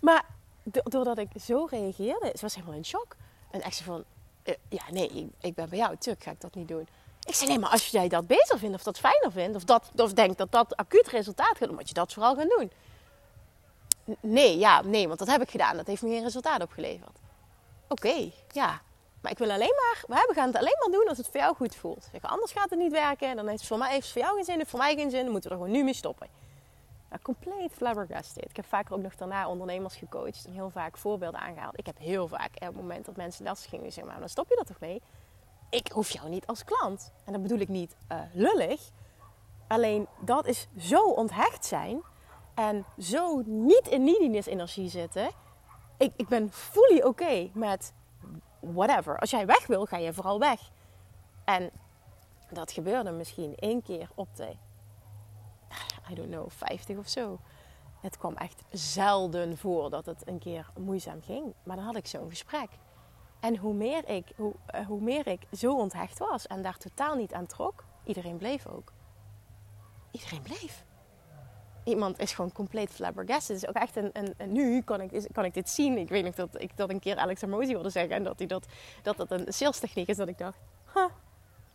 [0.00, 0.24] Maar
[0.64, 3.16] doordat ik zo reageerde, ze was helemaal in shock.
[3.50, 4.04] En echt zo van,
[4.44, 5.96] uh, ja, nee, ik, ben bij jou.
[5.96, 6.88] Tuurlijk ga ik dat niet doen.
[7.26, 9.56] Ik zei, nee, maar als jij dat beter vindt of dat fijner vindt...
[9.56, 12.48] of, dat, of denkt dat dat acuut resultaat gaat, dan moet je dat vooral gaan
[12.48, 12.70] doen.
[14.20, 15.76] Nee, ja, nee, want dat heb ik gedaan.
[15.76, 17.18] Dat heeft me geen resultaat opgeleverd.
[17.88, 18.80] Oké, ja.
[19.20, 19.74] Maar ik wil alleen
[20.08, 22.08] maar, we gaan het alleen maar doen als het voor jou goed voelt.
[22.12, 23.36] Zeg, anders gaat het niet werken.
[23.36, 25.10] Dan heeft het voor mij heeft het voor jou geen zin en voor mij geen
[25.10, 25.22] zin.
[25.22, 26.28] Dan moeten we er gewoon nu mee stoppen.
[27.10, 28.44] Ja, compleet flabbergasted.
[28.50, 31.78] Ik heb vaker ook nog daarna ondernemers gecoacht en heel vaak voorbeelden aangehaald.
[31.78, 34.48] Ik heb heel vaak, op het moment dat mensen lastig gingen, zeggen maar, dan stop
[34.48, 35.02] je dat toch mee?
[35.70, 37.12] Ik hoef jou niet als klant.
[37.24, 38.90] En dat bedoel ik niet uh, lullig.
[39.66, 42.02] Alleen dat is zo onthecht zijn
[42.54, 45.30] en zo niet in neediness energie zitten.
[45.98, 47.92] Ik, ik ben fully oké okay met
[48.60, 49.18] whatever.
[49.18, 50.70] Als jij weg wil, ga je vooral weg.
[51.44, 51.70] En
[52.50, 54.56] dat gebeurde misschien één keer op de,
[56.10, 57.38] I don't know, 50 of zo.
[58.00, 61.54] Het kwam echt zelden voor dat het een keer moeizaam ging.
[61.62, 62.68] Maar dan had ik zo'n gesprek.
[63.40, 67.14] En hoe meer, ik, hoe, uh, hoe meer ik zo onthecht was en daar totaal
[67.14, 68.92] niet aan trok, iedereen bleef ook.
[70.10, 70.84] Iedereen bleef
[71.84, 73.56] iemand is gewoon compleet flabbergasted.
[73.56, 75.98] Is ook echt een, een, nu kan ik, kan ik dit zien.
[75.98, 78.14] Ik weet nog dat ik dat een keer Alex Hermosi wilde zeggen.
[78.14, 78.66] En dat, hij dat,
[79.02, 80.16] dat dat een sales techniek is.
[80.16, 81.10] Dat ik dacht, ha,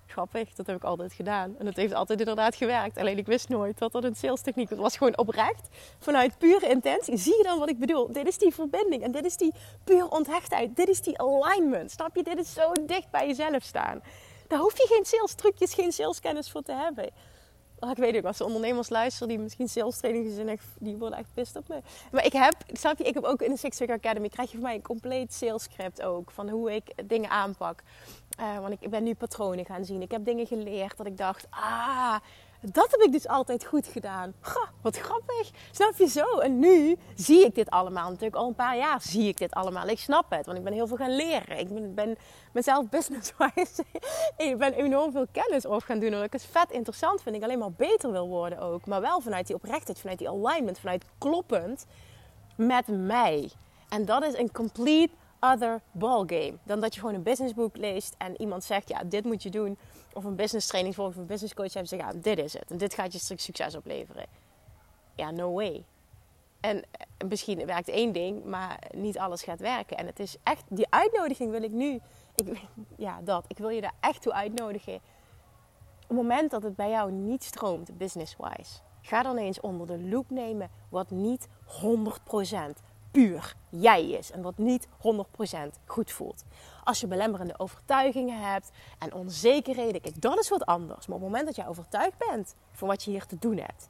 [0.07, 0.53] grappig.
[0.53, 1.55] Dat heb ik altijd gedaan.
[1.59, 2.97] En het heeft altijd inderdaad gewerkt.
[2.97, 4.77] Alleen ik wist nooit dat dat een sales techniek was.
[4.77, 5.67] Het was gewoon oprecht.
[5.99, 7.17] Vanuit pure intentie.
[7.17, 8.11] Zie je dan wat ik bedoel?
[8.11, 9.03] Dit is die verbinding.
[9.03, 10.75] En dit is die pure onthechtheid.
[10.75, 11.91] Dit is die alignment.
[11.91, 12.23] Snap je?
[12.23, 14.01] Dit is zo dicht bij jezelf staan.
[14.47, 17.09] Daar hoef je geen sales trucjes, geen saleskennis voor te hebben.
[17.79, 21.17] Oh, ik weet ook, als de ondernemers luisteren die misschien sales training zijn, die worden
[21.17, 21.81] echt pist op me.
[22.11, 24.57] Maar ik heb, snap je, ik heb ook in de Six Figure Academy, krijg je
[24.57, 26.31] van mij een compleet sales script ook.
[26.31, 27.83] Van hoe ik dingen aanpak.
[28.39, 30.01] Uh, want ik ben nu patronen gaan zien.
[30.01, 32.15] Ik heb dingen geleerd dat ik dacht, ah,
[32.61, 34.33] dat heb ik dus altijd goed gedaan.
[34.41, 35.49] Goh, wat grappig.
[35.71, 36.39] Snap je zo?
[36.39, 38.09] En nu zie ik dit allemaal.
[38.09, 39.87] Natuurlijk al een paar jaar zie ik dit allemaal.
[39.87, 41.59] Ik snap het, want ik ben heel veel gaan leren.
[41.59, 42.17] Ik ben, ben
[42.51, 43.83] mezelf business-wise...
[44.47, 46.09] ik ben enorm veel kennis op gaan doen.
[46.09, 47.35] Omdat ik het vet interessant vind.
[47.35, 48.85] Ik alleen maar beter wil worden ook.
[48.85, 51.85] Maar wel vanuit die oprechtheid, vanuit die alignment, vanuit kloppend
[52.55, 53.51] met mij.
[53.89, 56.53] En dat is een complete other ballgame.
[56.63, 59.77] Dan dat je gewoon een businessboek leest en iemand zegt, ja, dit moet je doen
[60.13, 62.71] of een business training volgt of een business coach zeggen, ja, dit is het.
[62.71, 64.25] En dit gaat je succes opleveren.
[65.15, 65.85] Ja, no way.
[66.59, 69.97] En eh, misschien werkt één ding, maar niet alles gaat werken.
[69.97, 71.99] En het is echt, die uitnodiging wil ik nu,
[72.35, 72.61] ik,
[72.97, 73.45] ja, dat.
[73.47, 74.95] Ik wil je daar echt toe uitnodigen.
[74.95, 79.99] Op het moment dat het bij jou niet stroomt, business-wise, ga dan eens onder de
[79.99, 81.51] loep nemen wat niet 100%
[83.11, 84.89] puur jij is en wat niet 100%
[85.85, 86.43] goed voelt.
[86.83, 88.69] Als je belemmerende overtuigingen hebt
[88.99, 91.07] en onzekerheden, kijk, dat is wat anders.
[91.07, 93.89] Maar op het moment dat je overtuigd bent van wat je hier te doen hebt,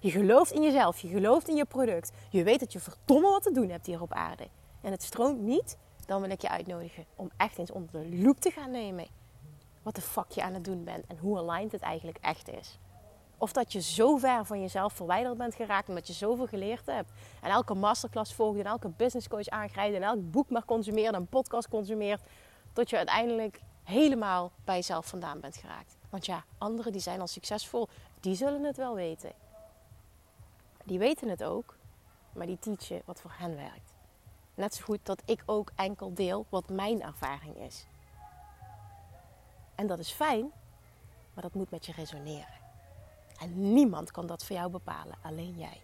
[0.00, 3.42] je gelooft in jezelf, je gelooft in je product, je weet dat je verdomme wat
[3.42, 4.48] te doen hebt hier op aarde
[4.80, 8.40] en het stroomt niet, dan wil ik je uitnodigen om echt eens onder de loep
[8.40, 9.06] te gaan nemen
[9.82, 12.78] wat de fuck je aan het doen bent en hoe aligned het eigenlijk echt is.
[13.42, 17.10] Of dat je zo ver van jezelf verwijderd bent geraakt omdat je zoveel geleerd hebt.
[17.40, 21.26] En elke masterclass volgt en elke business coach aangrijpt en elk boek maar consumeert en
[21.26, 22.22] podcast consumeert.
[22.72, 25.96] Tot je uiteindelijk helemaal bij jezelf vandaan bent geraakt.
[26.10, 27.88] Want ja, anderen die zijn al succesvol,
[28.20, 29.32] die zullen het wel weten.
[30.84, 31.76] Die weten het ook,
[32.32, 33.94] maar die teachen wat voor hen werkt.
[34.54, 37.86] Net zo goed dat ik ook enkel deel wat mijn ervaring is.
[39.74, 40.52] En dat is fijn,
[41.34, 42.61] maar dat moet met je resoneren.
[43.42, 45.80] En niemand kan dat voor jou bepalen, alleen jij.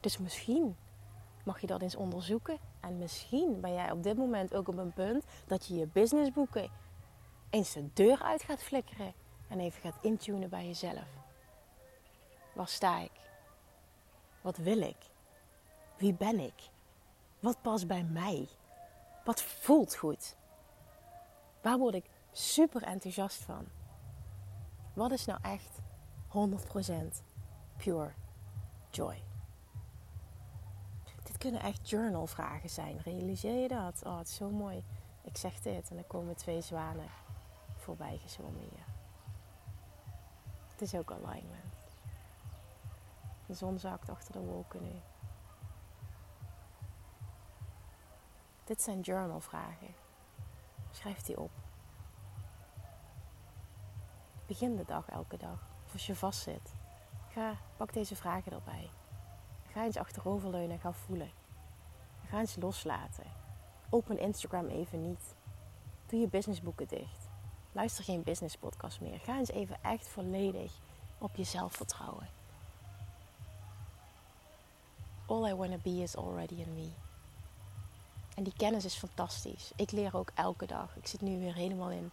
[0.00, 0.76] Dus misschien
[1.44, 2.58] mag je dat eens onderzoeken.
[2.80, 6.70] En misschien ben jij op dit moment ook op een punt dat je je businessboeken
[7.50, 9.12] eens de deur uit gaat flikkeren.
[9.48, 11.06] En even gaat intunen bij jezelf.
[12.54, 13.20] Waar sta ik?
[14.40, 14.96] Wat wil ik?
[15.96, 16.70] Wie ben ik?
[17.40, 18.48] Wat past bij mij?
[19.24, 20.36] Wat voelt goed?
[21.60, 23.66] Waar word ik super enthousiast van?
[24.92, 25.78] Wat is nou echt
[26.28, 27.22] 100%
[27.76, 28.12] pure
[28.90, 29.22] joy?
[31.22, 32.98] Dit kunnen echt journalvragen zijn.
[32.98, 34.02] Realiseer je dat?
[34.04, 34.84] Oh, het is zo mooi.
[35.22, 37.08] Ik zeg dit en dan komen twee zwanen
[37.76, 38.84] voorbij gezwommen hier.
[40.70, 41.74] Het is ook alignment.
[43.46, 45.00] De zon zakt achter de wolken nu.
[48.64, 49.94] Dit zijn journalvragen.
[50.90, 51.61] Schrijf die op.
[54.52, 55.68] Begin de dag elke dag.
[55.84, 56.74] Of als je vastzit,
[57.30, 58.90] ga, pak deze vragen erbij.
[59.66, 61.30] Ga eens achteroverleunen en ga voelen.
[62.28, 63.24] Ga eens loslaten.
[63.90, 65.34] Open Instagram even niet.
[66.06, 67.28] Doe je businessboeken dicht.
[67.72, 69.18] Luister geen business podcast meer.
[69.20, 70.72] Ga eens even echt volledig
[71.18, 72.28] op jezelf vertrouwen.
[75.26, 76.90] All I wanna be is already in me.
[78.34, 79.72] En die kennis is fantastisch.
[79.76, 80.96] Ik leer ook elke dag.
[80.96, 82.10] Ik zit nu weer helemaal in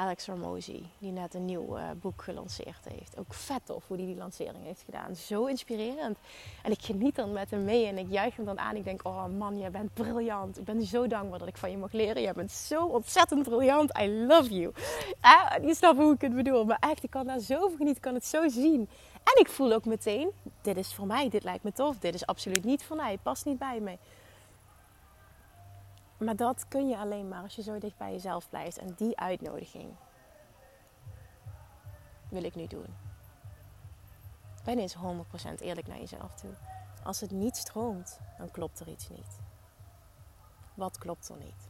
[0.00, 3.18] Alex Ramosi, die net een nieuw uh, boek gelanceerd heeft.
[3.18, 5.16] Ook vet tof hoe hij die lancering heeft gedaan.
[5.16, 6.18] Zo inspirerend.
[6.62, 8.76] En ik geniet dan met hem mee en ik juich hem dan aan.
[8.76, 10.58] Ik denk, oh man, jij bent briljant.
[10.58, 12.22] Ik ben zo dankbaar dat ik van je mag leren.
[12.22, 13.98] Jij bent zo ontzettend briljant.
[13.98, 14.72] I love you.
[15.20, 16.64] Ah, je snapt hoe ik het bedoel.
[16.64, 17.96] Maar echt, ik kan daar zo van genieten.
[17.96, 18.88] Ik kan het zo zien.
[19.12, 20.30] En ik voel ook meteen,
[20.62, 21.28] dit is voor mij.
[21.28, 21.98] Dit lijkt me tof.
[21.98, 23.10] Dit is absoluut niet voor mij.
[23.10, 23.98] Het past niet bij mij.
[26.20, 28.78] Maar dat kun je alleen maar als je zo dicht bij jezelf blijft.
[28.78, 29.94] En die uitnodiging
[32.28, 32.86] wil ik nu doen.
[34.64, 34.98] Ben eens 100%
[35.58, 36.50] eerlijk naar jezelf toe.
[37.04, 39.38] Als het niet stroomt, dan klopt er iets niet.
[40.74, 41.68] Wat klopt er niet?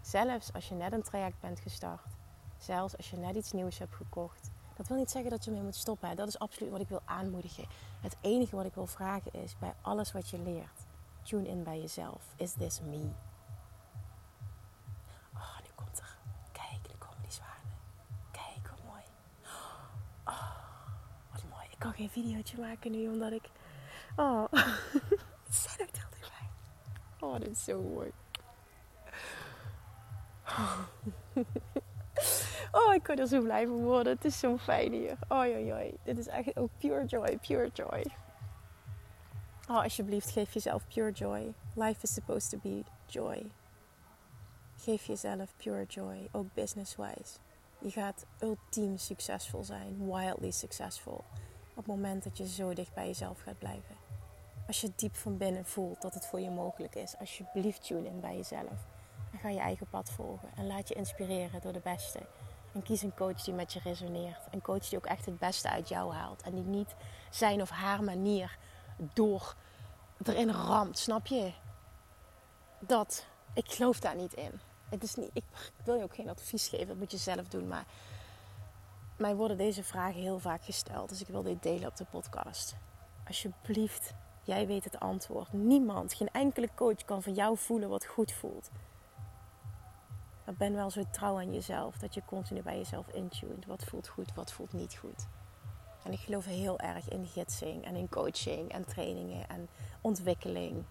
[0.00, 2.06] Zelfs als je net een traject bent gestart,
[2.58, 5.62] zelfs als je net iets nieuws hebt gekocht, dat wil niet zeggen dat je mee
[5.62, 6.16] moet stoppen.
[6.16, 7.66] Dat is absoluut wat ik wil aanmoedigen.
[8.00, 10.90] Het enige wat ik wil vragen is bij alles wat je leert
[11.22, 12.34] Tune in bij jezelf.
[12.36, 13.10] Is this me?
[15.34, 16.16] Oh, nu komt er.
[16.52, 17.76] Kijk, nu komen die zwanen.
[18.30, 19.02] Kijk, wat mooi.
[20.24, 20.56] Oh,
[21.32, 21.64] wat mooi.
[21.70, 23.50] Ik kan geen videootje maken nu, omdat ik...
[24.16, 24.44] Oh,
[25.46, 26.48] het zijn ook heel dichtbij.
[27.20, 28.12] Oh, dit is zo mooi.
[32.72, 34.12] Oh, ik kan er zo blij van worden.
[34.12, 35.16] Het is zo fijn hier.
[35.28, 35.94] Oi, oi.
[36.02, 38.04] Dit is echt ook pure joy, pure joy.
[39.72, 41.54] Oh, alsjeblieft, geef jezelf pure joy.
[41.74, 43.50] Life is supposed to be joy.
[44.76, 47.38] Geef jezelf pure joy, ook business-wise.
[47.78, 51.24] Je gaat ultiem succesvol zijn, wildly succesvol.
[51.70, 53.96] Op het moment dat je zo dicht bij jezelf gaat blijven.
[54.66, 58.20] Als je diep van binnen voelt dat het voor je mogelijk is, alsjeblieft tune in
[58.20, 58.86] bij jezelf.
[59.32, 60.48] En ga je eigen pad volgen.
[60.56, 62.20] En laat je inspireren door de beste.
[62.72, 64.46] En kies een coach die met je resoneert.
[64.50, 66.42] Een coach die ook echt het beste uit jou haalt.
[66.42, 66.94] En die niet
[67.30, 68.58] zijn of haar manier
[69.12, 69.54] door
[70.28, 71.52] erin ramt, snap je?
[72.78, 74.60] Dat, ik geloof daar niet in.
[74.88, 75.44] Het is niet, ik
[75.84, 77.68] wil je ook geen advies geven, dat moet je zelf doen.
[77.68, 77.84] Maar
[79.16, 82.76] mij worden deze vragen heel vaak gesteld, dus ik wil dit delen op de podcast.
[83.26, 85.52] Alsjeblieft, jij weet het antwoord.
[85.52, 88.70] Niemand, geen enkele coach kan van jou voelen wat goed voelt.
[90.44, 93.66] Maar ben wel zo trouw aan jezelf dat je continu bij jezelf intuned.
[93.66, 95.26] Wat voelt goed, wat voelt niet goed.
[96.04, 99.68] En ik geloof heel erg in gidsing en in coaching en trainingen en
[100.00, 100.84] ontwikkeling.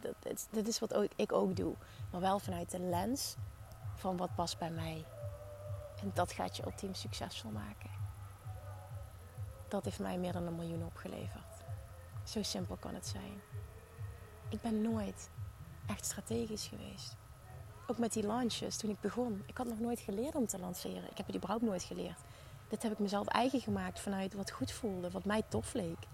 [0.00, 1.74] dat, dit is wat ik ook doe.
[2.10, 3.36] Maar wel vanuit de lens
[3.94, 5.04] van wat past bij mij.
[6.02, 7.90] En dat gaat je ultiem succesvol maken.
[9.68, 11.64] Dat heeft mij meer dan een miljoen opgeleverd.
[12.24, 13.40] Zo simpel kan het zijn.
[14.48, 15.30] Ik ben nooit
[15.86, 17.16] echt strategisch geweest.
[17.86, 19.42] Ook met die launches toen ik begon.
[19.46, 21.10] Ik had nog nooit geleerd om te lanceren.
[21.10, 22.18] Ik heb het überhaupt nooit geleerd
[22.72, 26.06] dit heb ik mezelf eigen gemaakt vanuit wat goed voelde, wat mij tof leek.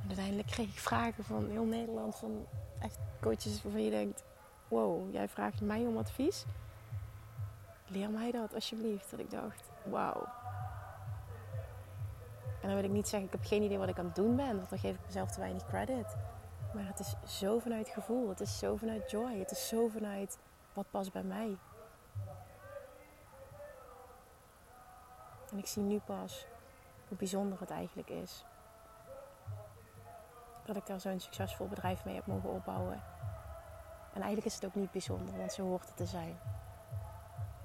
[0.00, 2.46] En uiteindelijk kreeg ik vragen van heel Nederland, van
[2.78, 4.24] echt coaches waarvan je denkt:
[4.68, 6.44] wow, jij vraagt mij om advies.
[7.86, 9.10] Leer mij dat alsjeblieft.
[9.10, 10.26] Dat ik dacht: wauw.
[12.60, 14.36] En dan wil ik niet zeggen, ik heb geen idee wat ik aan het doen
[14.36, 16.16] ben, want dan geef ik mezelf te weinig credit.
[16.74, 20.38] Maar het is zo vanuit gevoel, het is zo vanuit joy, het is zo vanuit
[20.72, 21.56] wat past bij mij.
[25.54, 26.46] En ik zie nu pas
[27.08, 28.44] hoe bijzonder het eigenlijk is.
[30.64, 33.02] Dat ik daar zo'n succesvol bedrijf mee heb mogen opbouwen.
[34.12, 36.38] En eigenlijk is het ook niet bijzonder, want zo hoort het te zijn.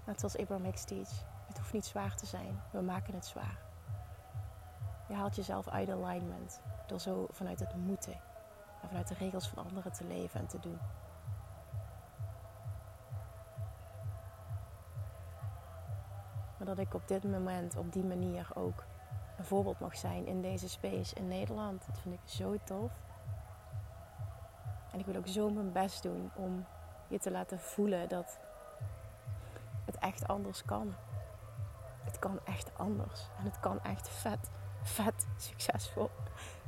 [0.06, 1.10] Net zoals Abraham Hicks teach.
[1.48, 2.62] Het hoeft niet zwaar te zijn.
[2.72, 3.60] We maken het zwaar.
[5.08, 8.22] Je haalt jezelf uit alignment door zo vanuit het moeten
[8.82, 10.80] en vanuit de regels van anderen te leven en te doen.
[16.70, 18.84] Dat ik op dit moment op die manier ook
[19.38, 21.86] een voorbeeld mag zijn in deze space in Nederland.
[21.86, 22.92] Dat vind ik zo tof.
[24.92, 26.66] En ik wil ook zo mijn best doen om
[27.08, 28.40] je te laten voelen dat
[29.86, 30.94] het echt anders kan.
[32.04, 33.28] Het kan echt anders.
[33.38, 34.50] En het kan echt vet,
[34.82, 36.10] vet succesvol.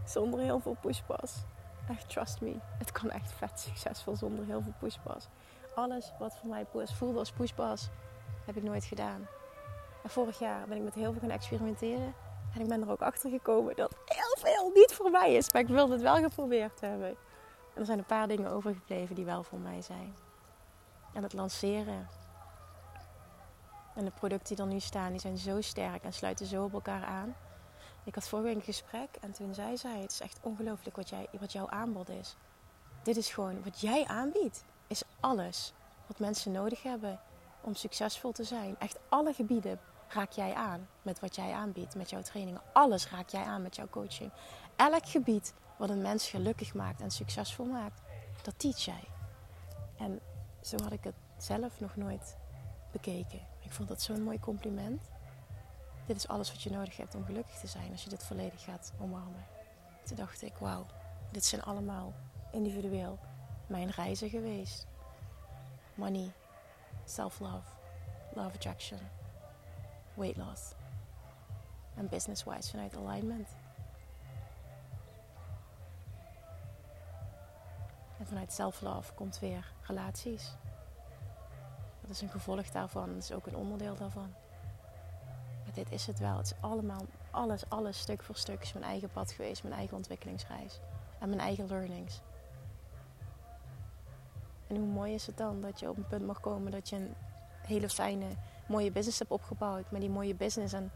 [0.05, 1.43] Zonder heel veel pushpas.
[1.89, 2.55] Echt, trust me.
[2.77, 5.27] Het kan echt vet succesvol zonder heel veel pushpas.
[5.75, 7.89] Alles wat voor mij voelde als pushpas,
[8.45, 9.27] heb ik nooit gedaan.
[10.03, 12.13] En vorig jaar ben ik met heel veel gaan experimenteren.
[12.53, 15.51] En ik ben er ook achter gekomen dat heel veel niet voor mij is.
[15.51, 17.09] Maar ik wilde het wel geprobeerd hebben.
[17.73, 20.15] En er zijn een paar dingen overgebleven die wel voor mij zijn.
[21.13, 22.09] En het lanceren.
[23.95, 26.73] En de producten die er nu staan, die zijn zo sterk en sluiten zo op
[26.73, 27.35] elkaar aan.
[28.03, 31.09] Ik had vorige week een gesprek en toen zei zij: Het is echt ongelooflijk wat,
[31.09, 32.35] jij, wat jouw aanbod is.
[33.03, 35.73] Dit is gewoon wat jij aanbiedt, is alles
[36.07, 37.19] wat mensen nodig hebben
[37.61, 38.75] om succesvol te zijn.
[38.79, 39.79] Echt alle gebieden
[40.13, 42.61] raak jij aan met wat jij aanbiedt, met jouw trainingen.
[42.73, 44.31] Alles raak jij aan met jouw coaching.
[44.75, 48.01] Elk gebied wat een mens gelukkig maakt en succesvol maakt,
[48.41, 49.03] dat teach jij.
[49.97, 50.19] En
[50.61, 52.37] zo had ik het zelf nog nooit
[52.91, 53.39] bekeken.
[53.59, 55.09] Ik vond dat zo'n mooi compliment.
[56.05, 58.63] Dit is alles wat je nodig hebt om gelukkig te zijn als je dit volledig
[58.63, 59.45] gaat omarmen.
[60.03, 60.85] Toen dacht ik, wauw,
[61.31, 62.13] dit zijn allemaal
[62.51, 63.19] individueel
[63.67, 64.87] mijn reizen geweest.
[65.95, 66.31] Money,
[67.05, 67.69] self-love,
[68.33, 68.99] love attraction,
[70.21, 70.61] weight loss.
[71.95, 73.47] En business-wise vanuit alignment.
[78.19, 80.55] En vanuit self-love komt weer relaties.
[82.01, 84.33] Dat is een gevolg daarvan, dat is ook een onderdeel daarvan.
[85.63, 86.37] Maar dit is het wel.
[86.37, 89.97] Het is allemaal, alles, alles stuk voor stuk is mijn eigen pad geweest, mijn eigen
[89.97, 90.79] ontwikkelingsreis
[91.19, 92.21] en mijn eigen learnings.
[94.67, 96.95] En hoe mooi is het dan dat je op een punt mag komen dat je
[96.95, 97.15] een
[97.61, 98.27] hele fijne,
[98.71, 99.91] mooie business hebt opgebouwd.
[99.91, 100.91] Maar die mooie business en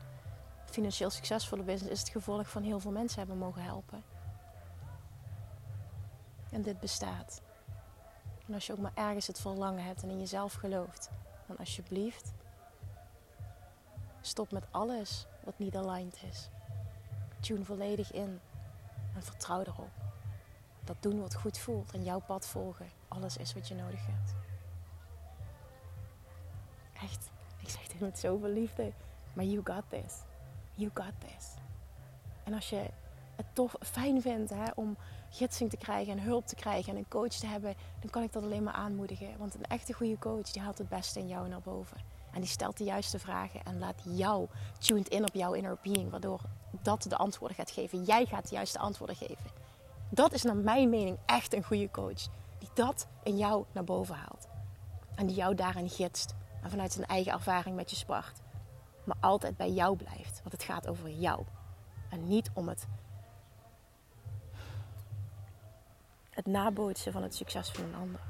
[0.65, 4.03] financieel succesvolle business is het gevolg van heel veel mensen hebben mogen helpen.
[6.51, 7.41] En dit bestaat.
[8.47, 11.09] En als je ook maar ergens het verlangen hebt en in jezelf gelooft,
[11.47, 12.33] dan alsjeblieft
[14.21, 16.49] stop met alles wat niet aligned is.
[17.39, 18.39] Tune volledig in
[19.15, 19.91] en vertrouw erop.
[20.83, 24.33] Dat doen wat goed voelt en jouw pad volgen alles is wat je nodig hebt.
[26.93, 27.29] Echt,
[28.07, 28.91] met zoveel liefde,
[29.33, 30.13] maar you got this.
[30.73, 31.53] You got this.
[32.43, 32.89] En als je
[33.35, 34.97] het tof, fijn vindt hè, om
[35.29, 38.33] gidsing te krijgen en hulp te krijgen en een coach te hebben, dan kan ik
[38.33, 39.37] dat alleen maar aanmoedigen.
[39.37, 41.97] Want een echte goede coach die haalt het beste in jou naar boven.
[42.31, 46.09] En die stelt de juiste vragen en laat jou tuned in op jouw inner being,
[46.11, 46.41] waardoor
[46.81, 48.03] dat de antwoorden gaat geven.
[48.03, 49.51] Jij gaat de juiste antwoorden geven.
[50.09, 52.27] Dat is naar mijn mening echt een goede coach.
[52.59, 54.47] Die dat in jou naar boven haalt.
[55.15, 56.33] En die jou daarin gidst.
[56.65, 58.39] En vanuit zijn eigen ervaring met je spart.
[59.03, 60.39] Maar altijd bij jou blijft.
[60.41, 61.45] Want het gaat over jou.
[62.09, 62.87] En niet om het
[66.29, 68.21] het nabootsen van het succes van een ander.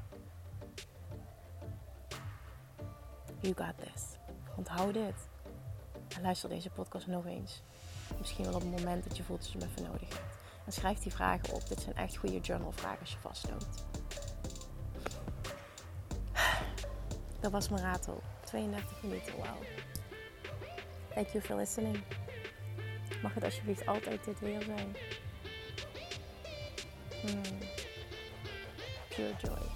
[3.40, 4.04] You got this.
[4.56, 5.28] Onthoud dit.
[6.16, 7.62] En luister deze podcast nog eens.
[8.18, 10.38] Misschien wel op het moment dat je voelt dat je hem even nodig hebt.
[10.66, 11.68] En schrijf die vragen op.
[11.68, 13.86] Dit zijn echt goede journalvragen als je vastloopt.
[17.46, 18.22] Dat was ratel.
[18.46, 19.58] 32 minuten, wauw.
[21.14, 22.04] Thank you for listening.
[23.22, 24.96] Mag het alsjeblieft altijd dit weer zijn?
[27.22, 27.58] Hmm
[29.16, 29.68] pure joy.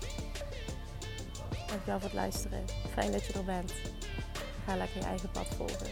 [1.68, 2.66] Dankjewel voor het luisteren.
[2.94, 3.74] Fijn dat je er bent.
[4.66, 5.88] Ga lekker je eigen pad volgen.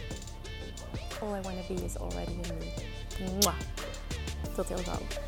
[1.20, 3.52] All I wanna be is already in me.
[4.54, 5.27] Tot heel gauw.